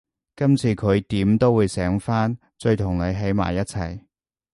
[0.35, 4.01] 今次佢點都會醒返，再同你喺埋一齊